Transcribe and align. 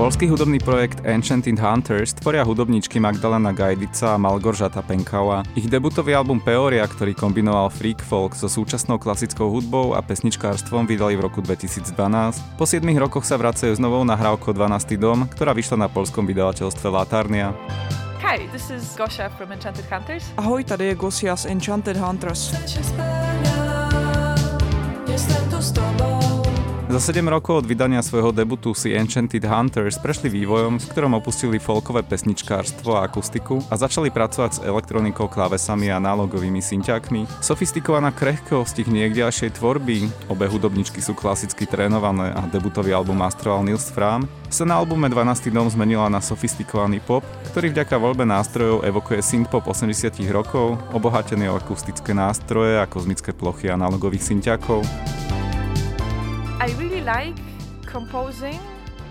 Polský 0.00 0.32
hudobný 0.32 0.56
projekt 0.56 1.04
Enchanted 1.04 1.60
Hunters 1.60 2.16
tvoria 2.16 2.40
hudobníčky 2.40 2.96
Magdalena 2.96 3.52
Gajdica 3.52 4.16
a 4.16 4.16
Malgoržata 4.16 4.80
Penkava. 4.80 5.44
Ich 5.52 5.68
debutový 5.68 6.16
album 6.16 6.40
Peoria, 6.40 6.88
ktorý 6.88 7.12
kombinoval 7.12 7.68
freak 7.68 8.00
folk 8.00 8.32
so 8.32 8.48
súčasnou 8.48 8.96
klasickou 8.96 9.52
hudbou 9.52 9.92
a 9.92 10.00
pesničkárstvom, 10.00 10.88
vydali 10.88 11.20
v 11.20 11.28
roku 11.28 11.44
2012. 11.44 11.92
Po 12.56 12.64
7 12.64 12.80
rokoch 12.96 13.28
sa 13.28 13.36
vracajú 13.36 13.76
s 13.76 13.80
novou 13.80 14.00
nahrávkou 14.08 14.56
12. 14.56 14.96
dom, 14.96 15.28
ktorá 15.36 15.52
vyšla 15.52 15.84
na 15.84 15.88
polskom 15.92 16.24
vydavateľstve 16.24 16.86
Latarnia. 16.88 17.52
Hi, 18.24 18.48
this 18.56 18.72
is 18.72 18.96
Gosha 18.96 19.28
from 19.36 19.52
Enchanted 19.52 19.84
Hunters. 19.84 20.24
Ahoj, 20.40 20.64
tady 20.64 20.84
je 20.84 20.94
Gosia 20.96 21.36
z 21.36 21.52
Enchanted 21.52 22.00
Hunters. 22.00 22.56
Jestem 25.04 25.44
tu 25.52 25.60
s 25.60 25.68
tobou. 25.76 26.19
Za 26.90 27.14
7 27.14 27.22
rokov 27.30 27.62
od 27.62 27.70
vydania 27.70 28.02
svojho 28.02 28.34
debutu 28.34 28.74
si 28.74 28.90
Enchanted 28.90 29.46
Hunters 29.46 29.94
prešli 30.02 30.26
vývojom, 30.26 30.82
s 30.82 30.90
ktorom 30.90 31.14
opustili 31.14 31.62
folkové 31.62 32.02
pesničkárstvo 32.02 32.98
a 32.98 33.06
akustiku 33.06 33.62
a 33.70 33.78
začali 33.78 34.10
pracovať 34.10 34.50
s 34.58 34.62
elektronikou, 34.66 35.30
klávesami 35.30 35.86
a 35.86 36.02
analogovými 36.02 36.58
synťákmi. 36.58 37.46
Sofistikovaná 37.46 38.10
krehkosť 38.10 38.82
ich 38.82 38.90
niekďalšej 38.90 39.62
tvorby, 39.62 40.10
obe 40.34 40.50
hudobničky 40.50 40.98
sú 40.98 41.14
klasicky 41.14 41.62
trénované 41.62 42.34
a 42.34 42.42
debutový 42.50 42.90
album 42.90 43.22
mastroval 43.22 43.62
Nils 43.62 43.86
Fram, 43.86 44.26
sa 44.50 44.66
na 44.66 44.74
albume 44.74 45.06
12. 45.06 45.46
dom 45.54 45.70
zmenila 45.70 46.10
na 46.10 46.18
sofistikovaný 46.18 46.98
pop, 47.06 47.22
ktorý 47.54 47.70
vďaka 47.70 48.02
voľbe 48.02 48.26
nástrojov 48.26 48.82
evokuje 48.82 49.22
synthpop 49.22 49.70
80 49.70 50.10
rokov, 50.34 50.74
obohatený 50.90 51.54
o 51.54 51.54
akustické 51.54 52.10
nástroje 52.10 52.82
a 52.82 52.90
kozmické 52.90 53.30
plochy 53.30 53.70
analogových 53.70 54.26
synťákov. 54.26 54.82
I 56.60 56.72
really 56.72 57.00
like 57.00 57.42
composing 57.92 58.60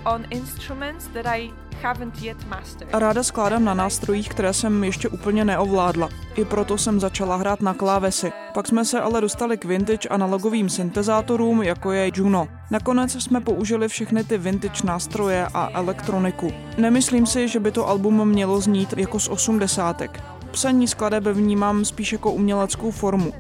on 0.05 0.25
instruments 0.30 1.08
that 1.08 1.25
I 1.25 1.52
haven't 1.81 2.22
yet 2.22 2.47
mastered. 2.47 2.94
Ráda 2.94 3.23
skládám 3.23 3.66
na 3.66 3.73
nástrojích, 3.73 4.30
které 4.30 4.53
jsem 4.53 4.83
ještě 4.83 5.09
úplně 5.09 5.45
neovládla. 5.45 6.09
I 6.36 6.45
proto 6.45 6.78
jsem 6.78 7.00
začala 7.00 7.36
hrát 7.36 7.61
na 7.61 7.73
klávesy. 7.73 8.31
Pak 8.53 8.67
jsme 8.67 8.86
se 8.86 9.02
ale 9.02 9.22
dostali 9.22 9.58
k 9.58 9.66
vintage 9.66 10.09
analogovým 10.09 10.69
syntezátorům, 10.69 11.64
jako 11.64 11.91
je 11.91 12.11
Juno. 12.14 12.47
Nakonec 12.72 13.23
jsme 13.23 13.41
použili 13.41 13.88
všechny 13.88 14.23
ty 14.23 14.38
vintage 14.38 14.84
nástroje 14.84 15.47
a 15.53 15.69
elektroniku. 15.73 16.52
Nemyslím 16.78 17.25
si, 17.25 17.47
že 17.47 17.59
by 17.59 17.72
to 17.72 17.88
album 17.88 18.28
mělo 18.28 18.61
znít 18.61 18.94
jako 18.97 19.19
z 19.19 19.28
osmdesátek. 19.28 20.23
Psaní 20.52 20.88
skladeb 20.88 21.23
vnímám 21.23 21.86
spíš 21.86 22.11
jako 22.11 22.31
uměleckou 22.31 22.92
formu, 22.92 23.33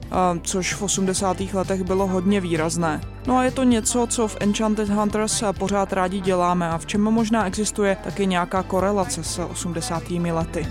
což 0.43 0.73
v 0.73 0.81
80. 0.81 1.37
letech 1.53 1.83
bylo 1.83 2.07
hodně 2.07 2.41
výrazné. 2.41 3.01
No 3.27 3.37
a 3.37 3.43
je 3.43 3.51
to 3.51 3.63
něco, 3.63 4.07
co 4.09 4.27
v 4.27 4.37
Enchanted 4.39 4.89
Hunters 4.89 5.43
pořád 5.57 5.93
rádi 5.93 6.21
děláme 6.21 6.69
a 6.69 6.77
v 6.77 6.85
čem 6.85 7.01
možná 7.01 7.47
existuje 7.47 7.97
taky 8.03 8.25
nějaká 8.25 8.63
korelace 8.63 9.23
s 9.23 9.39
80. 9.39 10.09
lety. 10.09 10.67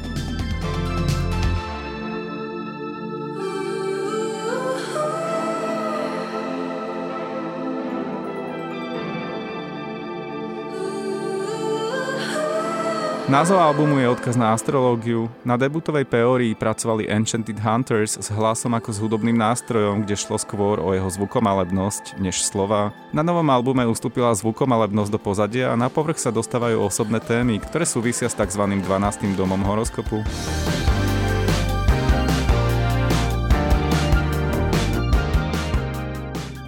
Názov 13.28 13.60
albumu 13.60 14.00
je 14.00 14.08
odkaz 14.08 14.40
na 14.40 14.56
astrológiu. 14.56 15.28
Na 15.44 15.60
debutovej 15.60 16.08
peórii 16.08 16.56
pracovali 16.56 17.12
Enchanted 17.12 17.60
Hunters 17.60 18.16
s 18.16 18.32
hlasom 18.32 18.72
ako 18.72 18.88
s 18.88 18.96
hudobným 19.04 19.36
nástrojom, 19.36 20.00
kde 20.00 20.16
šlo 20.16 20.40
skôr 20.40 20.80
o 20.80 20.96
jeho 20.96 21.12
zvukomalebnosť 21.12 22.16
než 22.24 22.40
slova. 22.40 22.96
Na 23.12 23.20
novom 23.20 23.44
albume 23.52 23.84
ustúpila 23.84 24.32
zvukomalebnosť 24.32 25.12
do 25.12 25.20
pozadia 25.20 25.68
a 25.68 25.76
na 25.76 25.92
povrch 25.92 26.16
sa 26.16 26.32
dostávajú 26.32 26.80
osobné 26.80 27.20
témy, 27.20 27.60
ktoré 27.60 27.84
súvisia 27.84 28.32
s 28.32 28.36
tzv. 28.40 28.64
12. 28.64 28.88
domom 29.36 29.60
horoskopu. 29.60 30.24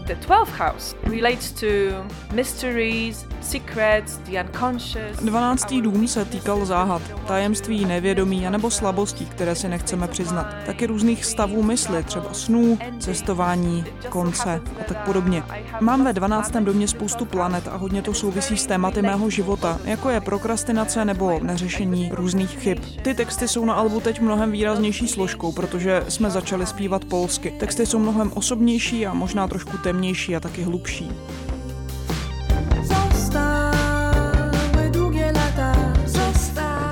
The 0.05 0.21
12th 0.29 0.53
house 0.61 0.93
relates 1.09 1.57
to 1.57 2.05
mysteries, 2.37 3.25
secrets, 3.51 4.19
the 4.19 4.43
unconscious. 4.45 5.17
12. 5.23 5.75
dům 5.81 6.09
se 6.09 6.25
týkal 6.25 6.65
záhad, 6.67 7.03
tajemství, 7.27 7.85
nevědomí 7.85 8.47
anebo 8.47 8.71
slabostí, 8.71 9.27
které 9.27 9.55
si 9.55 9.69
nechceme 9.69 10.09
přiznat. 10.09 10.47
Taky 10.67 10.87
různých 10.87 11.25
stavů 11.25 11.63
mysli, 11.63 12.03
třeba 12.05 12.33
snů, 12.33 12.79
cestování, 12.99 13.85
konce 14.09 14.61
a 14.81 14.85
tak 14.85 15.05
podobně. 15.05 15.43
Mám 15.81 16.05
ve 16.05 16.13
12. 16.13 16.53
domě 16.53 16.89
spoustu 16.89 17.25
planet 17.25 17.69
a 17.69 17.77
hodně 17.77 18.03
to 18.03 18.15
souvisí 18.15 18.57
s 18.57 18.67
tématy 18.67 19.03
mého 19.03 19.31
života, 19.31 19.79
jako 19.85 20.11
je 20.11 20.21
prokrastinace 20.21 21.05
nebo 21.05 21.41
neřešení 21.43 22.11
různých 22.13 22.51
chyb. 22.51 22.79
Ty 23.03 23.15
texty 23.15 23.49
jsou 23.49 23.65
na 23.65 23.75
albu 23.75 24.01
teď 24.01 24.21
mnohem 24.21 24.53
výraznější 24.53 25.09
složkou, 25.09 25.53
protože 25.53 26.05
jsme 26.09 26.31
začali 26.31 26.67
zpívat 26.67 27.05
polsky. 27.05 27.51
Texty 27.51 27.87
jsou 27.87 27.99
mnohem 27.99 28.33
osobnější 28.35 29.07
a 29.07 29.15
možná 29.15 29.49
trošku 29.49 29.79
temnější 29.79 30.37
a 30.37 30.41
taky 30.41 30.63
hlubší. 30.63 31.11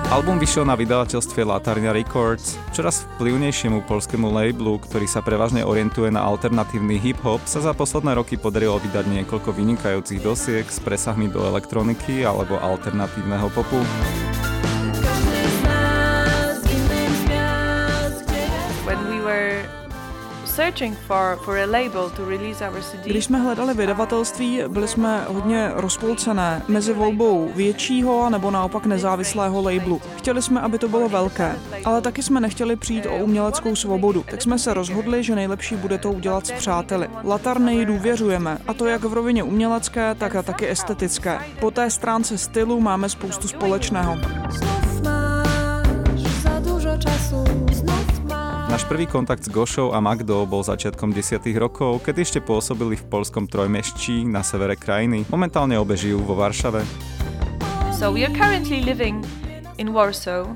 Album 0.08 0.40
vyšiel 0.40 0.64
na 0.64 0.72
vydavateľstve 0.72 1.44
Latarnia 1.44 1.92
Records, 1.92 2.56
čoraz 2.72 3.04
vplyvnejšiemu 3.20 3.84
polskému 3.84 4.32
labelu, 4.32 4.80
ktorý 4.80 5.04
sa 5.04 5.20
prevažne 5.20 5.60
orientuje 5.60 6.08
na 6.08 6.24
alternatívny 6.24 6.96
hip-hop, 6.96 7.44
sa 7.44 7.60
za 7.60 7.76
posledné 7.76 8.16
roky 8.16 8.40
podarilo 8.40 8.80
vydať 8.80 9.04
niekoľko 9.04 9.52
vynikajúcich 9.52 10.24
dosiek 10.24 10.64
s 10.64 10.80
presahmi 10.80 11.28
do 11.28 11.44
elektroniky 11.44 12.24
alebo 12.24 12.56
alternatívneho 12.56 13.52
popu. 13.52 13.84
Když 23.04 23.24
jsme 23.24 23.38
hledali 23.38 23.74
vydavatelství, 23.74 24.62
byli 24.68 24.88
jsme 24.88 25.24
hodně 25.28 25.70
rozpolcené 25.74 26.62
mezi 26.68 26.92
volbou 26.92 27.50
většího 27.54 28.30
nebo 28.30 28.50
naopak 28.50 28.86
nezávislého 28.86 29.62
labelu. 29.62 30.00
Chtěli 30.16 30.42
jsme, 30.42 30.60
aby 30.60 30.78
to 30.78 30.88
bylo 30.88 31.08
velké, 31.08 31.56
ale 31.84 32.00
taky 32.00 32.22
jsme 32.22 32.40
nechtěli 32.40 32.76
přijít 32.76 33.06
o 33.06 33.16
uměleckou 33.16 33.76
svobodu, 33.76 34.24
tak 34.30 34.42
jsme 34.42 34.58
se 34.58 34.74
rozhodli, 34.74 35.22
že 35.24 35.34
nejlepší 35.34 35.76
bude 35.76 35.98
to 35.98 36.12
udělat 36.12 36.46
s 36.46 36.52
přáteli. 36.52 37.08
Latarny 37.24 37.86
důvěřujeme, 37.86 38.58
a 38.68 38.74
to 38.74 38.86
jak 38.86 39.04
v 39.04 39.12
rovině 39.12 39.42
umělecké, 39.42 40.14
tak 40.14 40.36
a 40.36 40.42
taky 40.42 40.70
estetické. 40.70 41.38
Po 41.60 41.70
té 41.70 41.90
stránce 41.90 42.38
stylu 42.38 42.80
máme 42.80 43.08
spoustu 43.08 43.48
společného. 43.48 44.16
Náš 48.68 48.84
prvý 48.84 49.08
kontakt 49.08 49.40
s 49.40 49.48
Gošou 49.48 49.96
a 49.96 49.98
Magdou 50.04 50.44
bol 50.44 50.60
začiatkom 50.60 51.08
10. 51.16 51.40
rokov, 51.56 52.04
keď 52.04 52.20
ešte 52.20 52.38
pôsobili 52.44 53.00
v 53.00 53.04
polskom 53.08 53.48
trojmeščí 53.48 54.28
na 54.28 54.44
severe 54.44 54.76
krajiny. 54.76 55.24
Momentálne 55.32 55.80
obe 55.80 55.96
žijú 55.96 56.20
vo 56.20 56.36
Varšave. 56.36 56.84
So 57.96 58.12
we 58.12 58.28
are 58.28 58.34
currently 58.36 58.84
living 58.84 59.24
in 59.80 59.96
Warsaw 59.96 60.52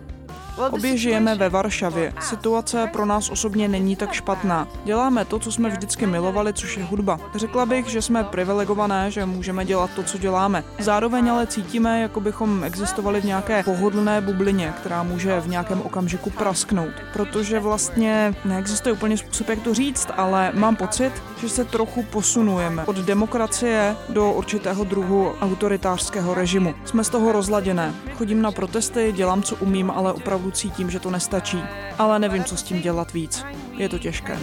Obě 0.57 0.97
žijeme 0.97 1.35
ve 1.35 1.49
Varšavě. 1.49 2.13
Situace 2.21 2.89
pro 2.93 3.07
nás 3.07 3.31
osobně 3.31 3.69
není 3.69 3.97
tak 3.97 4.13
špatná. 4.13 4.69
Děláme 4.85 5.25
to, 5.25 5.39
co 5.39 5.53
jsme 5.53 5.69
vždycky 5.69 6.07
milovali, 6.07 6.53
což 6.53 6.77
je 6.77 6.85
hudba. 6.85 7.21
Řekla 7.35 7.67
bych, 7.67 7.89
že 7.89 8.03
jsme 8.03 8.25
privilegované, 8.25 9.11
že 9.11 9.27
můžeme 9.27 9.65
dělat 9.65 9.91
to, 9.97 10.03
co 10.03 10.19
děláme. 10.19 10.65
Zároveň 10.79 11.31
ale 11.31 11.47
cítíme, 11.47 12.01
jako 12.01 12.21
bychom 12.21 12.65
existovali 12.65 13.21
v 13.21 13.25
nějaké 13.25 13.63
pohodlné 13.63 14.21
bublině, 14.21 14.75
která 14.81 15.03
může 15.03 15.41
v 15.41 15.49
nějakém 15.49 15.83
okamžiku 15.83 16.31
prasknout. 16.31 16.93
Protože 17.13 17.61
vlastně 17.61 18.35
neexistuje 18.45 18.93
úplně 18.93 19.17
způsob, 19.17 19.49
jak 19.49 19.61
to 19.61 19.75
říct, 19.75 20.09
ale 20.17 20.53
mám 20.55 20.77
pocit, 20.77 21.13
že 21.41 21.49
se 21.49 21.65
trochu 21.65 22.03
posunujeme 22.03 22.85
od 22.85 22.97
demokracie 22.97 23.97
do 24.09 24.33
určitého 24.33 24.85
druhu 24.85 25.33
autoritářského 25.41 26.35
režimu. 26.35 26.75
Jsme 26.85 27.05
z 27.05 27.09
toho 27.09 27.33
rozladěné. 27.33 27.95
Chodím 28.15 28.43
na 28.43 28.53
protesty, 28.53 29.13
dělám, 29.17 29.43
co 29.43 29.57
umím, 29.57 29.91
ale 29.91 30.13
opravdu 30.13 30.42
cítím, 30.51 30.91
že 30.91 31.01
to 31.01 31.11
nestačí. 31.11 31.63
Ale 31.99 32.19
nevím, 32.19 32.45
co 32.45 32.57
s 32.57 32.63
tím 32.63 32.81
dělat 32.81 33.13
víc. 33.13 33.45
Je 33.77 33.89
to 33.89 33.99
těžké. 33.99 34.39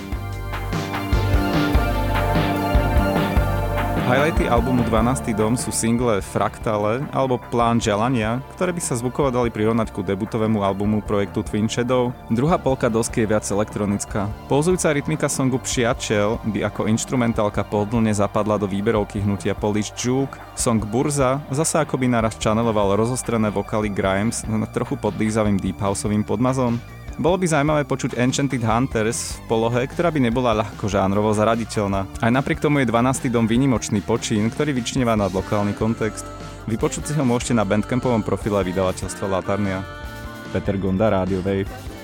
Highlighty 4.10 4.50
albumu 4.50 4.82
12. 4.90 5.38
dom 5.38 5.54
sú 5.54 5.70
single 5.70 6.18
Fraktale 6.26 7.06
alebo 7.14 7.38
Plán 7.38 7.78
želania, 7.78 8.42
ktoré 8.58 8.74
by 8.74 8.82
sa 8.82 8.98
zvukovo 8.98 9.30
dali 9.30 9.54
prirovnať 9.54 9.94
ku 9.94 10.02
debutovému 10.02 10.66
albumu 10.66 11.06
projektu 11.06 11.46
Twin 11.46 11.70
Shadow. 11.70 12.10
Druhá 12.34 12.58
polka 12.58 12.90
dosky 12.90 13.22
je 13.22 13.30
viac 13.30 13.46
elektronická. 13.46 14.26
Pouzujúca 14.50 14.98
rytmika 14.98 15.30
songu 15.30 15.62
Přiačel 15.62 16.42
by 16.42 16.66
ako 16.66 16.90
instrumentálka 16.90 17.62
pohodlne 17.62 18.10
zapadla 18.10 18.58
do 18.58 18.66
výberovky 18.66 19.22
hnutia 19.22 19.54
Polish 19.54 19.94
Juke. 19.94 20.42
Song 20.58 20.82
Burza 20.82 21.46
zase 21.54 21.78
ako 21.78 22.02
by 22.02 22.10
naraz 22.10 22.34
channeloval 22.42 22.98
rozostrené 22.98 23.54
vokály 23.54 23.94
Grimes 23.94 24.42
nad 24.50 24.74
trochu 24.74 24.98
podlízavým 24.98 25.62
deep 25.62 25.78
houseovým 25.78 26.26
podmazom. 26.26 26.82
Bolo 27.20 27.36
by 27.36 27.52
zaujímavé 27.52 27.84
počuť 27.84 28.16
Enchanted 28.16 28.64
Hunters 28.64 29.44
v 29.44 29.52
polohe, 29.52 29.84
ktorá 29.92 30.08
by 30.08 30.24
nebola 30.24 30.56
ľahko 30.56 30.88
žánrovo 30.88 31.36
zaraditeľná. 31.36 32.08
Aj 32.24 32.32
napriek 32.32 32.64
tomu 32.64 32.80
je 32.80 32.88
12. 32.88 33.28
dom 33.28 33.44
výnimočný 33.44 34.00
počín, 34.00 34.48
ktorý 34.48 34.72
vyčnieva 34.72 35.20
nad 35.20 35.28
lokálny 35.36 35.76
kontext. 35.76 36.24
Vypočuť 36.72 37.12
si 37.12 37.14
ho 37.20 37.28
môžete 37.28 37.60
na 37.60 37.68
bandcampovom 37.68 38.24
profile 38.24 38.64
vydavateľstva 38.64 39.36
Latarnia. 39.36 39.84
Peter 40.56 40.80
Gonda, 40.80 41.12
Radio 41.12 41.44
Wave. 41.44 41.99